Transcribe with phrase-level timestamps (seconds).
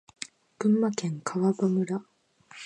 [0.57, 2.01] 群馬県川場村